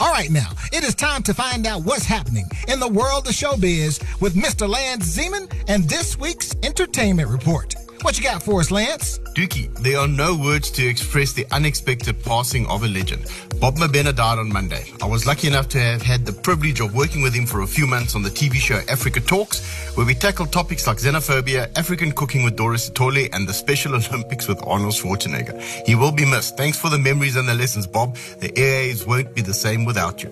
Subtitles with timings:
[0.00, 3.34] All right, now, it is time to find out what's happening in the world of
[3.34, 4.66] showbiz with Mr.
[4.66, 7.74] Lance Zeman and this week's entertainment report.
[8.02, 9.18] What you got for us, Lance?
[9.34, 13.26] Dookie, there are no words to express the unexpected passing of a legend.
[13.60, 14.86] Bob Mabena died on Monday.
[15.02, 17.66] I was lucky enough to have had the privilege of working with him for a
[17.66, 19.60] few months on the TV show Africa Talks,
[19.96, 24.48] where we tackled topics like xenophobia, African cooking with Doris Sithole, and the Special Olympics
[24.48, 25.60] with Arnold Schwarzenegger.
[25.86, 26.56] He will be missed.
[26.56, 28.16] Thanks for the memories and the lessons, Bob.
[28.38, 30.30] The AAs won't be the same without you.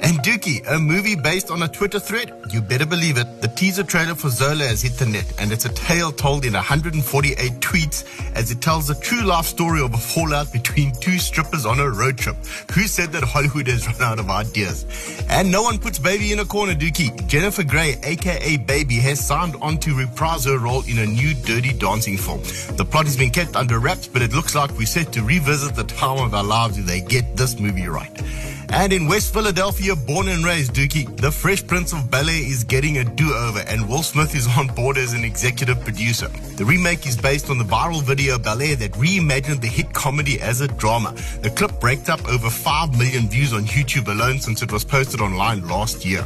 [0.00, 2.32] And Dookie, a movie based on a Twitter thread.
[2.52, 3.42] You better believe it.
[3.42, 6.54] The teaser trailer for Zola has hit the net, and it's a tale told in
[7.08, 8.04] 148 tweets
[8.34, 11.88] as it tells the true life story of a fallout between two strippers on a
[11.88, 12.36] road trip.
[12.72, 14.84] Who said that Hollywood has run out of ideas?
[15.30, 17.26] And no one puts Baby in a corner, Dookie.
[17.26, 21.72] Jennifer Grey, aka Baby, has signed on to reprise her role in a new Dirty
[21.72, 22.42] Dancing film.
[22.76, 25.74] The plot has been kept under wraps, but it looks like we're set to revisit
[25.74, 28.12] the time of our lives if they get this movie right.
[28.70, 32.98] And in West Philadelphia, born and raised Dookie, the Fresh Prince of Air is getting
[32.98, 36.28] a do-over and Will Smith is on board as an executive producer.
[36.28, 40.60] The remake is based on the viral video Air that reimagined the hit comedy as
[40.60, 41.14] a drama.
[41.40, 45.20] The clip raked up over 5 million views on YouTube alone since it was posted
[45.20, 46.24] online last year.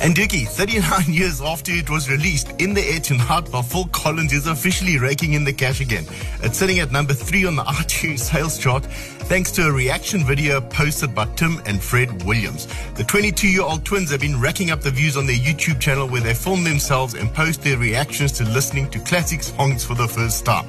[0.00, 4.32] And Dookie, 39 years after it was released, In the Air Tonight by Phil Collins
[4.32, 6.06] is officially raking in the cash again.
[6.42, 8.86] It's sitting at number three on the iTunes sales chart
[9.30, 12.66] thanks to a reaction video posted by Tim and Fred Williams.
[12.94, 16.08] The 22 year old twins have been racking up the views on their YouTube channel
[16.08, 20.08] where they film themselves and post their reactions to listening to classic songs for the
[20.08, 20.64] first time.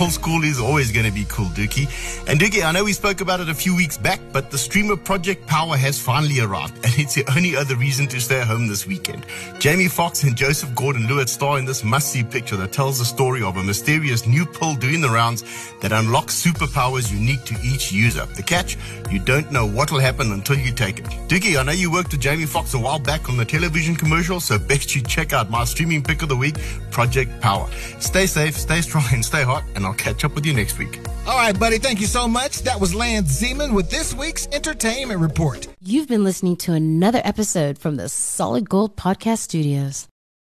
[0.00, 1.88] Old school is always going to be cool, Dookie.
[2.28, 4.96] And Dookie, I know we spoke about it a few weeks back, but the streamer
[4.96, 8.88] Project Power has finally arrived, and it's the only other reason to stay home this
[8.88, 9.24] weekend.
[9.60, 13.56] Jamie Foxx and Joseph Gordon-Levitt star in this must-see picture that tells the story of
[13.56, 15.44] a mysterious new pill doing the rounds
[15.80, 18.26] that unlocks superpowers unique to each user.
[18.26, 18.76] The catch,
[19.12, 21.04] you don't know what will happen until you take it.
[21.28, 24.40] Dookie, I know you worked with Jamie Foxx a while back on the television commercial,
[24.40, 26.56] so best you check out my streaming pick of the week,
[26.90, 27.70] Project Power.
[28.00, 30.98] Stay safe, stay strong, and stay hot, and I'll catch up with you next week.
[31.26, 32.60] All right, buddy, thank you so much.
[32.62, 35.66] That was Lance Zeman with this week's Entertainment Report.
[35.80, 40.06] You've been listening to another episode from the Solid Gold Podcast Studios.